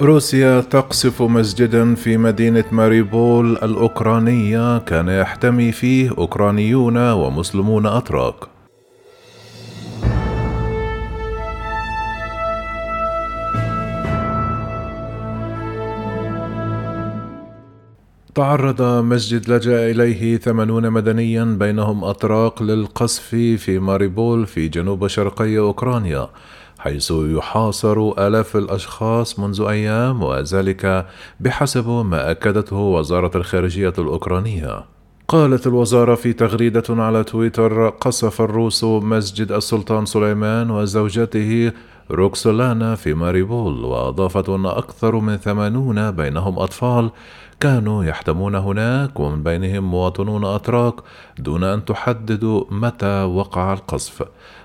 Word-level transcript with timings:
روسيا 0.00 0.60
تقصف 0.60 1.22
مسجدا 1.22 1.94
في 1.94 2.16
مدينة 2.16 2.64
ماريبول 2.72 3.52
الأوكرانية 3.52 4.78
كان 4.78 5.08
يحتمي 5.08 5.72
فيه 5.72 6.10
أوكرانيون 6.18 7.12
ومسلمون 7.12 7.86
أتراك. 7.86 8.34
تعرض 18.34 18.82
مسجد 18.82 19.50
لجأ 19.50 19.90
إليه 19.90 20.36
ثمانون 20.36 20.90
مدنيا 20.90 21.44
بينهم 21.44 22.04
أتراك 22.04 22.62
للقصف 22.62 23.22
في 23.34 23.78
ماريبول 23.78 24.46
في 24.46 24.68
جنوب 24.68 25.06
شرقي 25.06 25.58
أوكرانيا 25.58 26.28
حيث 26.86 27.12
يحاصر 27.16 28.12
آلاف 28.18 28.56
الأشخاص 28.56 29.38
منذ 29.38 29.60
أيام 29.60 30.22
وذلك 30.22 31.06
بحسب 31.40 31.88
ما 31.88 32.30
أكدته 32.30 32.76
وزارة 32.76 33.36
الخارجية 33.36 33.92
الأوكرانية. 33.98 34.84
قالت 35.28 35.66
الوزارة 35.66 36.14
في 36.14 36.32
تغريدة 36.32 36.82
على 36.88 37.24
تويتر 37.24 37.88
قصف 37.88 38.40
الروس 38.40 38.84
مسجد 38.84 39.52
السلطان 39.52 40.06
سليمان 40.06 40.70
وزوجته 40.70 41.72
روكسولانا 42.10 42.94
في 42.94 43.14
ماريبول 43.14 43.84
وأضافت 43.84 44.48
أن 44.48 44.66
أكثر 44.66 45.16
من 45.16 45.36
ثمانون 45.36 46.10
بينهم 46.10 46.58
أطفال 46.58 47.10
كانوا 47.60 48.04
يحتمون 48.04 48.54
هناك 48.54 49.20
ومن 49.20 49.42
بينهم 49.42 49.90
مواطنون 49.90 50.44
أتراك 50.44 50.94
دون 51.38 51.64
أن 51.64 51.84
تحددوا 51.84 52.64
متى 52.70 53.22
وقع 53.22 53.72
القصف. 53.72 54.22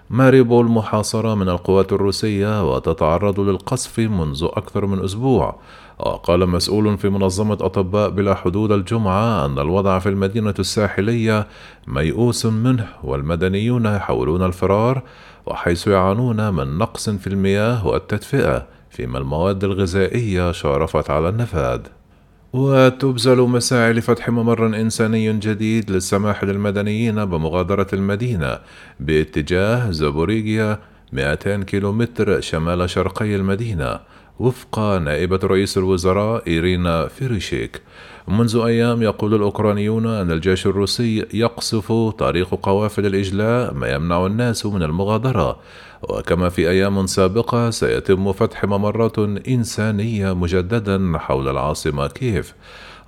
ماريبول 0.09 0.65
محاصرة 0.65 1.35
من 1.35 1.49
القوات 1.49 1.93
الروسية 1.93 2.73
وتتعرض 2.73 3.39
للقصف 3.39 3.99
منذ 3.99 4.43
أكثر 4.43 4.85
من 4.85 5.03
أسبوع. 5.03 5.59
وقال 5.99 6.49
مسؤول 6.49 6.97
في 6.97 7.09
منظمة 7.09 7.57
أطباء 7.61 8.09
بلا 8.09 8.35
حدود 8.35 8.71
الجمعة 8.71 9.45
أن 9.45 9.59
الوضع 9.59 9.99
في 9.99 10.09
المدينة 10.09 10.53
الساحلية 10.59 11.47
ميؤوس 11.87 12.45
منه 12.45 12.87
والمدنيون 13.03 13.85
يحاولون 13.85 14.43
الفرار 14.43 15.01
وحيث 15.45 15.87
يعانون 15.87 16.53
من 16.53 16.77
نقص 16.77 17.09
في 17.09 17.27
المياه 17.27 17.87
والتدفئة 17.87 18.67
فيما 18.89 19.17
المواد 19.17 19.63
الغذائية 19.63 20.51
شارفت 20.51 21.09
على 21.09 21.29
النفاذ. 21.29 21.79
وتبذل 22.53 23.37
مساعي 23.41 23.93
لفتح 23.93 24.29
ممر 24.29 24.65
إنساني 24.65 25.33
جديد 25.33 25.91
للسماح 25.91 26.43
للمدنيين 26.43 27.25
بمغادرة 27.25 27.87
المدينة 27.93 28.59
باتجاه 28.99 29.91
زابوريجيا 29.91 30.79
200 31.13 31.63
كيلومتر 31.63 32.41
شمال 32.41 32.89
شرقي 32.89 33.35
المدينة 33.35 33.99
وفق 34.39 34.79
نائبة 34.79 35.39
رئيس 35.43 35.77
الوزراء 35.77 36.43
إيرينا 36.47 37.07
فيريشيك. 37.07 37.81
منذ 38.27 38.61
أيام 38.65 39.01
يقول 39.01 39.33
الأوكرانيون 39.33 40.07
أن 40.07 40.31
الجيش 40.31 40.67
الروسي 40.67 41.25
يقصف 41.33 41.91
طريق 42.17 42.55
قوافل 42.55 43.05
الإجلاء 43.05 43.73
ما 43.73 43.93
يمنع 43.93 44.25
الناس 44.25 44.65
من 44.65 44.83
المغادرة. 44.83 45.59
وكما 46.03 46.49
في 46.49 46.69
أيام 46.69 47.05
سابقة 47.05 47.69
سيتم 47.69 48.33
فتح 48.33 48.65
ممرات 48.65 49.19
إنسانية 49.47 50.33
مجددا 50.33 51.17
حول 51.17 51.47
العاصمة 51.47 52.07
كييف. 52.07 52.53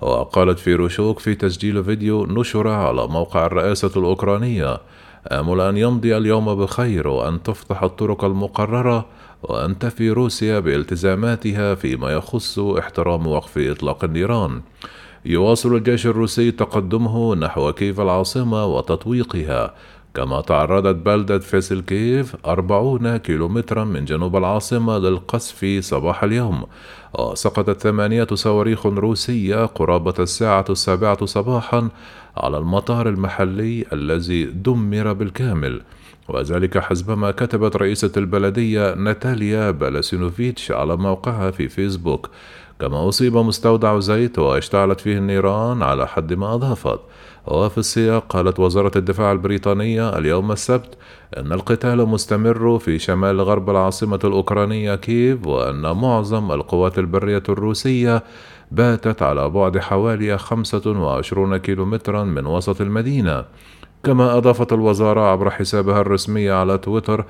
وقالت 0.00 0.58
فيروشوك 0.58 1.18
في 1.18 1.34
تسجيل 1.34 1.84
فيديو 1.84 2.26
نشر 2.26 2.68
على 2.68 3.06
موقع 3.06 3.46
الرئاسة 3.46 3.90
الأوكرانية 3.96 4.78
آمل 5.32 5.60
أن 5.60 5.76
يمضي 5.76 6.16
اليوم 6.16 6.54
بخير 6.54 7.08
وأن 7.08 7.42
تفتح 7.42 7.82
الطرق 7.82 8.24
المقررة 8.24 9.06
وأن 9.42 9.78
تفي 9.78 10.10
روسيا 10.10 10.58
بالتزاماتها 10.58 11.74
فيما 11.74 12.10
يخص 12.10 12.58
احترام 12.58 13.26
وقف 13.26 13.58
إطلاق 13.58 14.04
النيران. 14.04 14.60
يواصل 15.24 15.74
الجيش 15.74 16.06
الروسي 16.06 16.50
تقدمه 16.50 17.34
نحو 17.34 17.72
كيف 17.72 18.00
العاصمة 18.00 18.64
وتطويقها. 18.66 19.74
كما 20.14 20.40
تعرضت 20.40 20.96
بلدة 20.96 21.38
فيسلكيف 21.38 22.36
أربعون 22.46 23.16
كيلومترا 23.16 23.84
من 23.84 24.04
جنوب 24.04 24.36
العاصمة 24.36 24.98
للقصف 24.98 25.78
صباح 25.80 26.24
اليوم. 26.24 26.66
وسقطت 27.18 27.80
ثمانية 27.80 28.26
صواريخ 28.34 28.86
روسية 28.86 29.66
قرابة 29.66 30.14
الساعة 30.18 30.64
السابعة 30.70 31.24
صباحا 31.26 31.88
على 32.36 32.58
المطار 32.58 33.08
المحلي 33.08 33.84
الذي 33.92 34.44
دمر 34.44 35.12
بالكامل. 35.12 35.82
وذلك 36.28 36.78
حسب 36.78 37.18
ما 37.18 37.30
كتبت 37.30 37.76
رئيسة 37.76 38.12
البلدية 38.16 38.94
ناتاليا 38.94 39.70
بلاسينوفيتش 39.70 40.72
على 40.72 40.96
موقعها 40.96 41.50
في 41.50 41.68
فيسبوك. 41.68 42.30
كما 42.80 43.08
أصيب 43.08 43.36
مستودع 43.36 43.98
زيت 43.98 44.38
واشتعلت 44.38 45.00
فيه 45.00 45.18
النيران 45.18 45.82
على 45.82 46.08
حد 46.08 46.32
ما 46.32 46.54
أضافت. 46.54 47.00
وفي 47.46 47.78
السياق 47.78 48.26
قالت 48.28 48.60
وزارة 48.60 48.98
الدفاع 48.98 49.32
البريطانية 49.32 50.18
اليوم 50.18 50.52
السبت 50.52 50.98
أن 51.36 51.52
القتال 51.52 52.06
مستمر 52.08 52.78
في 52.78 52.98
شمال 52.98 53.40
غرب 53.40 53.70
العاصمة 53.70 54.20
الأوكرانية 54.24 54.94
كييف 54.94 55.46
وأن 55.46 55.80
معظم 55.82 56.52
القوات 56.52 56.98
البرية 56.98 57.42
الروسية 57.48 58.22
باتت 58.70 59.22
على 59.22 59.50
بعد 59.50 59.78
حوالي 59.78 60.38
25 60.38 61.56
كيلومترا 61.56 62.24
من 62.24 62.46
وسط 62.46 62.80
المدينة. 62.80 63.44
كما 64.04 64.36
أضافت 64.38 64.72
الوزارة 64.72 65.20
عبر 65.20 65.50
حسابها 65.50 66.00
الرسمي 66.00 66.50
على 66.50 66.78
تويتر 66.78 67.24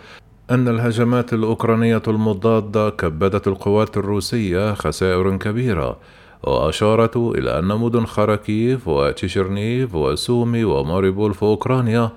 أن 0.51 0.69
الهجمات 0.69 1.33
الأوكرانية 1.33 2.03
المضادة 2.09 2.91
كبدت 2.91 3.49
القوات 3.49 3.97
الروسية 3.97 4.75
خسائر 4.75 5.37
كبيرة 5.37 5.97
وأشارت 6.43 7.17
إلى 7.17 7.59
أن 7.59 7.65
مدن 7.65 8.07
خاركيف 8.07 8.89
وتشيرنيف 8.89 9.95
وسومي 9.95 10.65
وماريبول 10.65 11.35
في 11.35 11.43
أوكرانيا 11.43 12.11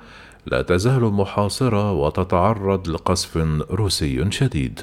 لا 0.46 0.62
تزال 0.62 1.02
محاصرة 1.02 1.92
وتتعرض 1.92 2.90
لقصف 2.90 3.38
روسي 3.72 4.32
شديد. 4.32 4.82